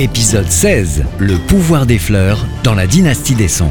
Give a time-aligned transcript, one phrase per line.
[0.00, 3.68] Épisode 16 Le pouvoir des fleurs dans la dynastie des Song.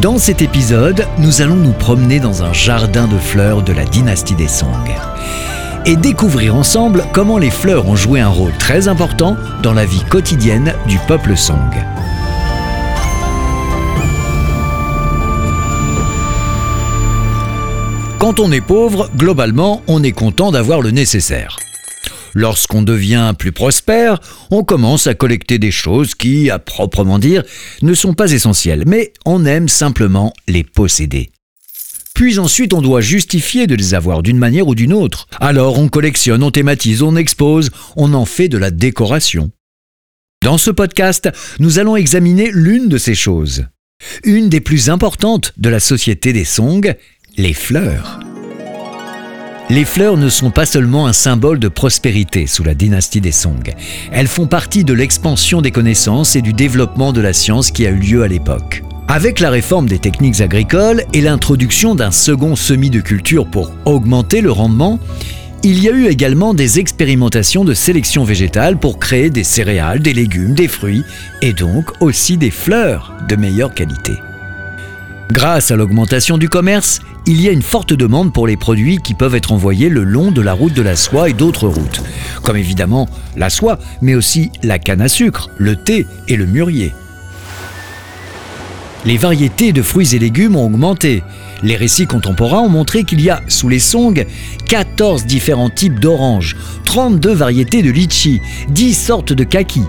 [0.00, 4.36] Dans cet épisode, nous allons nous promener dans un jardin de fleurs de la dynastie
[4.36, 4.70] des Song
[5.86, 10.04] et découvrir ensemble comment les fleurs ont joué un rôle très important dans la vie
[10.08, 11.72] quotidienne du peuple Song.
[18.26, 21.60] Quand on est pauvre, globalement, on est content d'avoir le nécessaire.
[22.34, 24.18] Lorsqu'on devient plus prospère,
[24.50, 27.44] on commence à collecter des choses qui, à proprement dire,
[27.82, 31.30] ne sont pas essentielles, mais on aime simplement les posséder.
[32.16, 35.28] Puis ensuite, on doit justifier de les avoir d'une manière ou d'une autre.
[35.38, 39.52] Alors on collectionne, on thématise, on expose, on en fait de la décoration.
[40.42, 41.28] Dans ce podcast,
[41.60, 43.66] nous allons examiner l'une de ces choses.
[44.24, 46.94] Une des plus importantes de la société des Song,
[47.38, 48.20] les fleurs.
[49.68, 53.74] Les fleurs ne sont pas seulement un symbole de prospérité sous la dynastie des Song.
[54.10, 57.90] Elles font partie de l'expansion des connaissances et du développement de la science qui a
[57.90, 58.82] eu lieu à l'époque.
[59.08, 64.40] Avec la réforme des techniques agricoles et l'introduction d'un second semis de culture pour augmenter
[64.40, 64.98] le rendement,
[65.62, 70.14] il y a eu également des expérimentations de sélection végétale pour créer des céréales, des
[70.14, 71.04] légumes, des fruits
[71.42, 74.14] et donc aussi des fleurs de meilleure qualité.
[75.32, 79.14] Grâce à l'augmentation du commerce, il y a une forte demande pour les produits qui
[79.14, 82.00] peuvent être envoyés le long de la route de la soie et d'autres routes,
[82.42, 86.94] comme évidemment la soie, mais aussi la canne à sucre, le thé et le mûrier.
[89.04, 91.22] Les variétés de fruits et légumes ont augmenté.
[91.62, 94.24] Les récits contemporains ont montré qu'il y a, sous les Song,
[94.68, 99.82] 14 différents types d'oranges, 32 variétés de litchi, 10 sortes de kaki,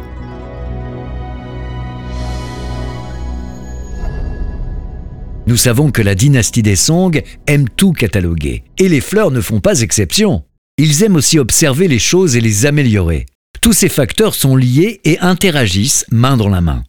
[5.48, 9.62] Nous savons que la dynastie des Song aime tout cataloguer, et les fleurs ne font
[9.62, 10.44] pas exception.
[10.78, 13.26] Ils aiment aussi observer les choses et les améliorer.
[13.62, 16.84] Tous ces facteurs sont liés et interagissent main dans la main.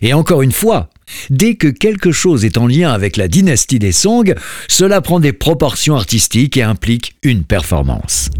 [0.00, 0.88] Et encore une fois,
[1.28, 4.34] dès que quelque chose est en lien avec la dynastie des Song,
[4.66, 8.30] cela prend des proportions artistiques et implique une performance.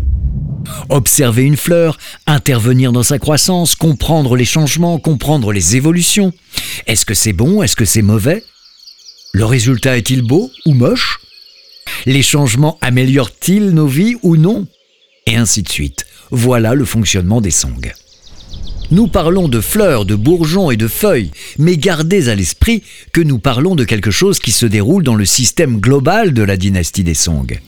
[0.88, 6.32] Observer une fleur, intervenir dans sa croissance, comprendre les changements, comprendre les évolutions.
[6.86, 8.42] Est-ce que c'est bon Est-ce que c'est mauvais?
[9.34, 11.18] Le résultat est-il beau ou moche?
[12.06, 14.68] Les changements améliorent-ils nos vies ou non?
[15.26, 16.06] Et ainsi de suite.
[16.30, 17.90] Voilà le fonctionnement des songs.
[18.92, 23.40] Nous parlons de fleurs, de bourgeons et de feuilles, mais gardez à l'esprit que nous
[23.40, 27.14] parlons de quelque chose qui se déroule dans le système global de la dynastie des
[27.14, 27.58] Song.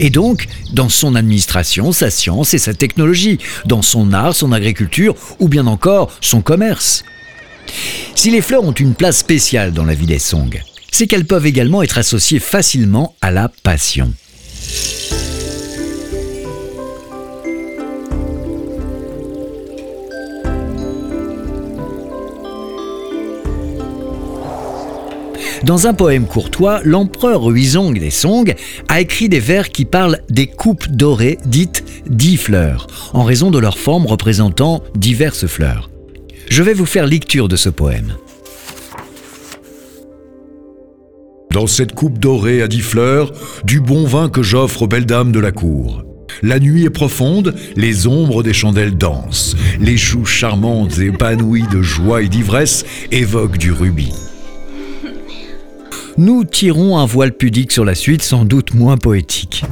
[0.00, 5.14] Et donc, dans son administration, sa science et sa technologie, dans son art, son agriculture,
[5.38, 7.04] ou bien encore son commerce.
[8.14, 10.60] Si les fleurs ont une place spéciale dans la vie des Song,
[10.90, 14.12] c'est qu'elles peuvent également être associées facilement à la passion.
[25.64, 28.54] Dans un poème courtois, l'empereur Huizong des Song
[28.88, 33.58] a écrit des vers qui parlent des coupes dorées dites dix fleurs, en raison de
[33.58, 35.89] leur forme représentant diverses fleurs.
[36.50, 38.16] Je vais vous faire lecture de ce poème.
[41.52, 45.30] Dans cette coupe dorée à dix fleurs, du bon vin que j'offre aux belles dames
[45.30, 46.02] de la cour.
[46.42, 51.82] La nuit est profonde, les ombres des chandelles dansent, les joues charmantes et épanouies de
[51.82, 54.12] joie et d'ivresse évoquent du rubis.
[56.18, 59.64] Nous tirons un voile pudique sur la suite, sans doute moins poétique.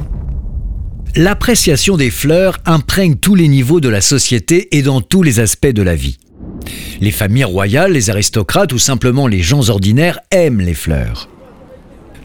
[1.17, 5.67] L'appréciation des fleurs imprègne tous les niveaux de la société et dans tous les aspects
[5.67, 6.17] de la vie.
[7.01, 11.29] Les familles royales, les aristocrates ou simplement les gens ordinaires aiment les fleurs.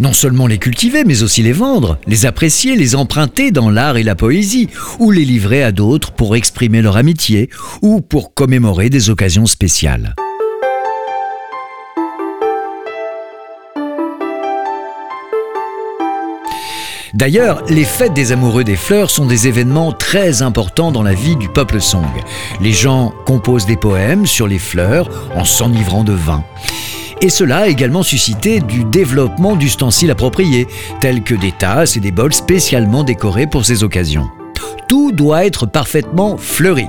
[0.00, 4.02] Non seulement les cultiver, mais aussi les vendre, les apprécier, les emprunter dans l'art et
[4.02, 4.68] la poésie,
[4.98, 7.48] ou les livrer à d'autres pour exprimer leur amitié,
[7.80, 10.14] ou pour commémorer des occasions spéciales.
[17.14, 21.36] D'ailleurs, les fêtes des amoureux des fleurs sont des événements très importants dans la vie
[21.36, 22.02] du peuple Song.
[22.60, 26.44] Les gens composent des poèmes sur les fleurs en s'enivrant de vin.
[27.22, 30.66] Et cela a également suscité du développement d'ustensiles appropriés,
[30.98, 34.28] tels que des tasses et des bols spécialement décorés pour ces occasions.
[34.88, 36.88] Tout doit être parfaitement fleuri.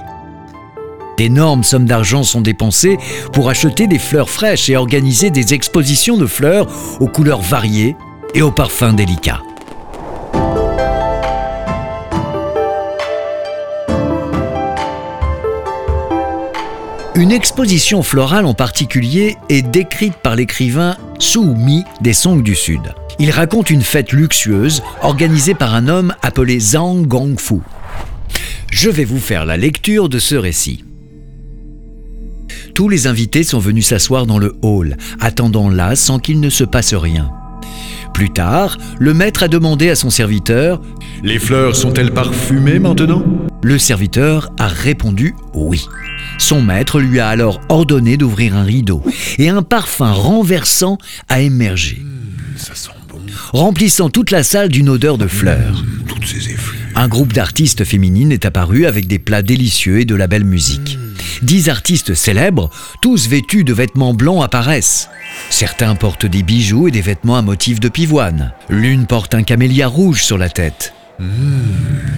[1.19, 2.97] D'énormes sommes d'argent sont dépensées
[3.31, 6.65] pour acheter des fleurs fraîches et organiser des expositions de fleurs
[6.99, 7.95] aux couleurs variées
[8.33, 9.44] et aux parfums délicats.
[17.15, 22.81] Une exposition florale en particulier est décrite par l'écrivain Su Mi des Song du Sud.
[23.19, 27.61] Il raconte une fête luxueuse organisée par un homme appelé Zhang Gongfu.
[28.69, 30.83] Je vais vous faire la lecture de ce récit.
[32.73, 36.65] Tous les invités sont venus s'asseoir dans le hall, attendant là sans qu'il ne se
[36.65, 37.31] passe rien.
[38.13, 40.79] Plus tard, le maître a demandé à son serviteur⁇
[41.23, 43.19] Les fleurs sont-elles parfumées maintenant?⁇
[43.63, 45.85] Le serviteur a répondu oui.
[46.37, 49.03] Son maître lui a alors ordonné d'ouvrir un rideau
[49.37, 50.97] et un parfum renversant
[51.29, 52.01] a émergé.
[52.01, 53.21] Mmh, ça sent bon.
[53.51, 55.81] Remplissant toute la salle d'une odeur de fleurs.
[55.81, 56.85] Mmh, toutes ces effluves.
[56.95, 60.97] Un groupe d'artistes féminines est apparu avec des plats délicieux et de la belle musique.
[61.41, 62.69] Dix artistes célèbres,
[63.01, 65.09] tous vêtus de vêtements blancs, apparaissent.
[65.49, 68.53] Certains portent des bijoux et des vêtements à motif de pivoine.
[68.69, 70.93] L'une porte un camélia rouge sur la tête.
[71.19, 71.25] Mmh,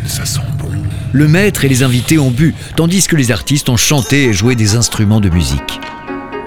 [0.06, 0.72] ça sent bon.
[1.14, 4.56] Le maître et les invités ont bu, tandis que les artistes ont chanté et joué
[4.56, 5.80] des instruments de musique.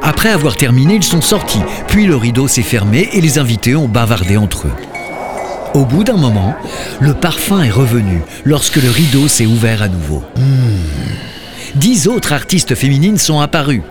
[0.03, 3.89] Après avoir terminé, ils sont sortis, puis le rideau s'est fermé et les invités ont
[3.89, 4.73] bavardé entre eux.
[5.73, 6.55] Au bout d'un moment,
[7.01, 10.25] le parfum est revenu lorsque le rideau s'est ouvert à nouveau.
[11.77, 13.83] Dix autres artistes féminines sont apparues,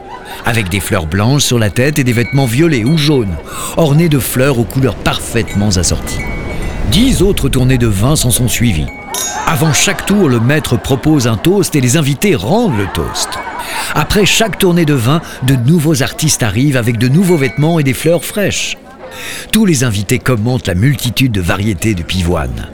[0.45, 3.35] avec des fleurs blanches sur la tête et des vêtements violets ou jaunes,
[3.77, 6.19] ornés de fleurs aux couleurs parfaitement assorties.
[6.91, 8.87] Dix autres tournées de vin s'en sont suivies.
[9.47, 13.29] Avant chaque tour, le maître propose un toast et les invités rendent le toast.
[13.95, 17.93] Après chaque tournée de vin, de nouveaux artistes arrivent avec de nouveaux vêtements et des
[17.93, 18.77] fleurs fraîches.
[19.51, 22.67] Tous les invités commentent la multitude de variétés de pivoine.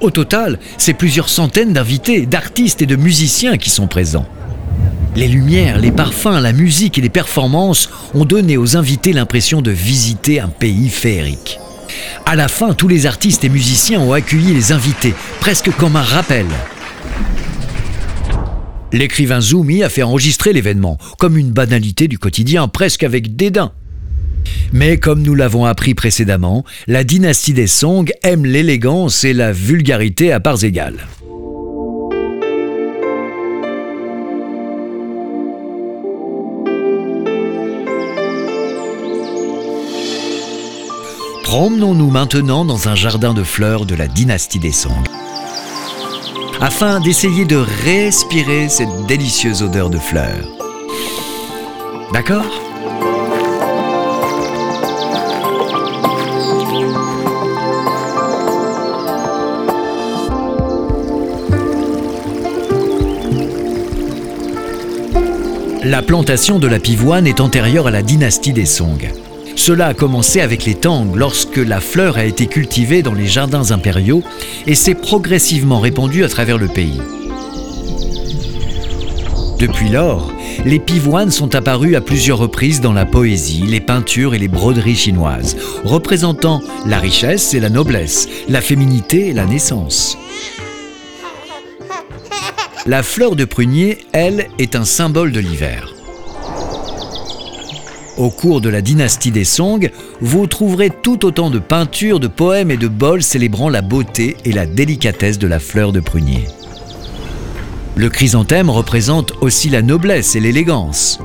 [0.00, 4.26] Au total, c'est plusieurs centaines d'invités, d'artistes et de musiciens qui sont présents.
[5.16, 9.70] Les lumières, les parfums, la musique et les performances ont donné aux invités l'impression de
[9.70, 11.58] visiter un pays féerique.
[12.24, 16.02] À la fin, tous les artistes et musiciens ont accueilli les invités, presque comme un
[16.02, 16.46] rappel.
[18.92, 23.72] L'écrivain Zumi a fait enregistrer l'événement, comme une banalité du quotidien, presque avec dédain.
[24.72, 30.32] Mais comme nous l'avons appris précédemment, la dynastie des Song aime l'élégance et la vulgarité
[30.32, 31.06] à parts égales.
[41.58, 44.92] Promenons-nous maintenant dans un jardin de fleurs de la dynastie des Song,
[46.60, 50.46] afin d'essayer de respirer cette délicieuse odeur de fleurs.
[52.12, 52.44] D'accord?
[65.84, 69.10] La plantation de la pivoine est antérieure à la dynastie des Song.
[69.56, 73.72] Cela a commencé avec les Tang lorsque la fleur a été cultivée dans les jardins
[73.72, 74.22] impériaux
[74.66, 77.00] et s'est progressivement répandue à travers le pays.
[79.58, 80.32] Depuis lors,
[80.66, 84.94] les pivoines sont apparues à plusieurs reprises dans la poésie, les peintures et les broderies
[84.94, 90.18] chinoises, représentant la richesse et la noblesse, la féminité et la naissance.
[92.84, 95.95] La fleur de prunier, elle, est un symbole de l'hiver.
[98.16, 99.90] Au cours de la dynastie des Song,
[100.22, 104.52] vous trouverez tout autant de peintures, de poèmes et de bols célébrant la beauté et
[104.52, 106.46] la délicatesse de la fleur de prunier.
[107.94, 111.18] Le chrysanthème représente aussi la noblesse et l'élégance.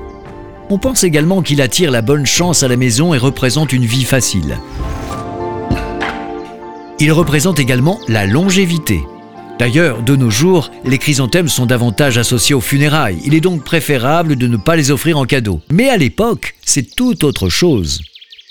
[0.70, 4.04] On pense également qu'il attire la bonne chance à la maison et représente une vie
[4.04, 4.58] facile.
[7.00, 9.02] Il représente également la longévité.
[9.62, 13.20] D'ailleurs, de nos jours, les chrysanthèmes sont davantage associés aux funérailles.
[13.26, 15.62] Il est donc préférable de ne pas les offrir en cadeau.
[15.72, 18.02] Mais à l'époque, c'est tout autre chose.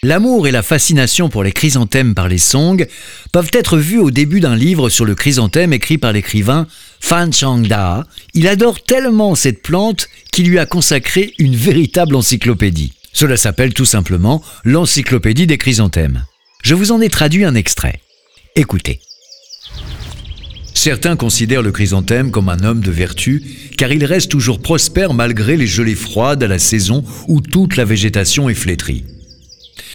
[0.05, 2.87] L'amour et la fascination pour les chrysanthèmes par les Song
[3.33, 6.69] peuvent être vus au début d'un livre sur le chrysanthème écrit par l'écrivain
[7.01, 8.07] Fan Changda.
[8.35, 12.93] Il adore tellement cette plante qu'il lui a consacré une véritable encyclopédie.
[13.13, 16.25] Cela s'appelle tout simplement l'encyclopédie des chrysanthèmes.
[16.63, 18.01] Je vous en ai traduit un extrait.
[18.55, 19.01] Écoutez.
[20.75, 23.43] Certains considèrent le chrysanthème comme un homme de vertu,
[23.77, 27.85] car il reste toujours prospère malgré les gelées froides à la saison où toute la
[27.85, 29.05] végétation est flétrie.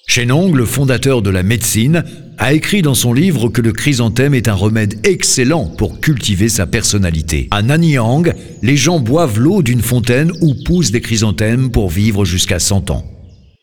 [0.08, 2.04] Chénong, le fondateur de la médecine,
[2.38, 6.68] a écrit dans son livre que le chrysanthème est un remède excellent pour cultiver sa
[6.68, 7.48] personnalité.
[7.52, 12.60] À Nanyang, les gens boivent l'eau d'une fontaine où poussent des chrysanthèmes pour vivre jusqu'à
[12.60, 13.06] 100 ans.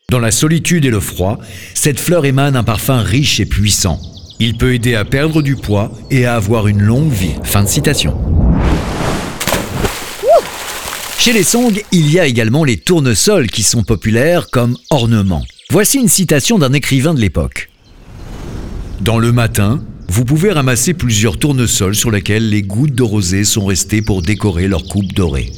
[0.09, 1.39] Dans la solitude et le froid,
[1.73, 3.99] cette fleur émane un parfum riche et puissant.
[4.39, 7.35] Il peut aider à perdre du poids et à avoir une longue vie.
[7.43, 8.17] Fin de citation.
[11.19, 15.45] Chez les Song, il y a également les tournesols qui sont populaires comme ornements.
[15.69, 17.69] Voici une citation d'un écrivain de l'époque.
[18.99, 23.65] Dans le matin, vous pouvez ramasser plusieurs tournesols sur lesquels les gouttes de rosée sont
[23.65, 25.51] restées pour décorer leur coupe dorée.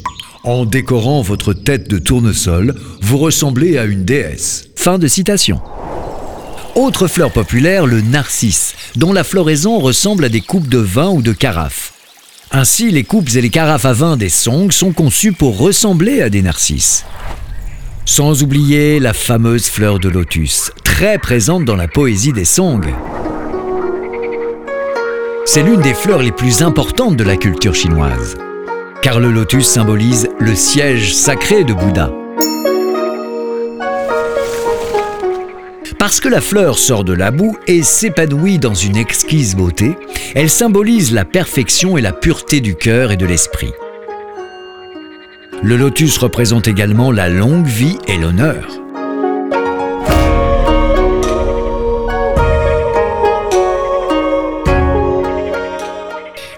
[0.44, 4.70] En décorant votre tête de tournesol, vous ressemblez à une déesse.
[4.75, 5.60] Fin de citation.
[6.75, 11.22] Autre fleur populaire, le narcisse, dont la floraison ressemble à des coupes de vin ou
[11.22, 11.94] de carafes.
[12.51, 16.29] Ainsi, les coupes et les carafes à vin des songs sont conçues pour ressembler à
[16.29, 17.05] des narcisses.
[18.03, 22.82] Sans oublier la fameuse fleur de lotus, très présente dans la poésie des songs.
[25.46, 28.36] C'est l'une des fleurs les plus importantes de la culture chinoise,
[29.01, 32.12] car le lotus symbolise le siège sacré de Bouddha.
[36.05, 39.95] Parce que la fleur sort de la boue et s'épanouit dans une exquise beauté,
[40.35, 43.71] elle symbolise la perfection et la pureté du cœur et de l'esprit.
[45.63, 48.67] Le lotus représente également la longue vie et l'honneur.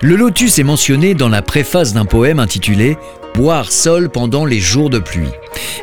[0.01, 2.97] Le lotus est mentionné dans la préface d'un poème intitulé
[3.33, 5.31] Boire seul pendant les jours de pluie,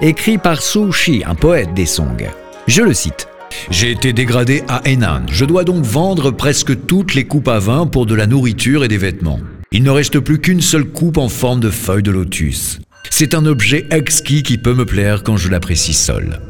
[0.02, 2.28] écrit par Su Shi, un poète des Song.
[2.66, 3.26] Je le cite.
[3.70, 5.22] J'ai été dégradé à Henan.
[5.28, 8.88] Je dois donc vendre presque toutes les coupes à vin pour de la nourriture et
[8.88, 9.40] des vêtements.
[9.72, 12.80] Il ne reste plus qu'une seule coupe en forme de feuille de lotus.
[13.10, 16.40] C'est un objet exquis qui peut me plaire quand je l'apprécie seul.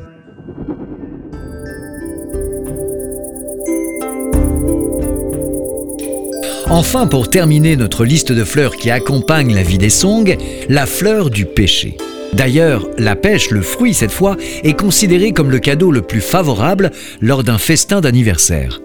[6.69, 10.37] Enfin, pour terminer notre liste de fleurs qui accompagnent la vie des songs,
[10.69, 11.97] la fleur du péché.
[12.35, 16.91] D'ailleurs, la pêche, le fruit cette fois, est considéré comme le cadeau le plus favorable
[17.21, 18.81] lors d'un festin d'anniversaire.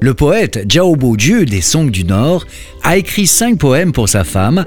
[0.00, 2.46] Le poète Jiao Dieu des Songs du Nord
[2.84, 4.64] a écrit cinq poèmes pour sa femme,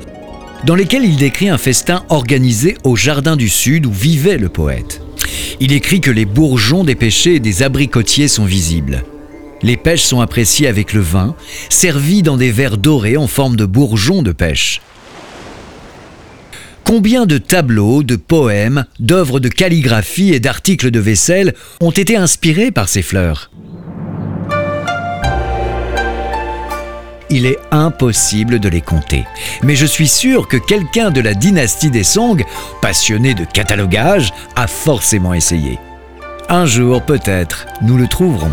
[0.65, 5.01] dans lesquels il décrit un festin organisé au Jardin du Sud où vivait le poète.
[5.61, 9.05] Il écrit que les bourgeons des pêchers et des abricotiers sont visibles.
[9.61, 11.35] Les pêches sont appréciées avec le vin,
[11.69, 14.81] servis dans des verres dorés en forme de bourgeons de pêche.
[16.83, 22.71] Combien de tableaux, de poèmes, d'œuvres de calligraphie et d'articles de vaisselle ont été inspirés
[22.71, 23.51] par ces fleurs?
[27.29, 29.23] Il est impossible de les compter.
[29.63, 32.43] Mais je suis sûr que quelqu'un de la dynastie des Song,
[32.81, 35.79] passionné de catalogage, a forcément essayé.
[36.49, 38.51] Un jour peut-être, nous le trouverons.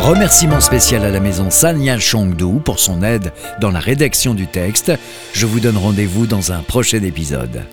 [0.00, 4.92] Remerciement spécial à la maison Sanya Chongdu pour son aide dans la rédaction du texte.
[5.34, 7.66] Je vous donne rendez-vous dans un prochain épisode.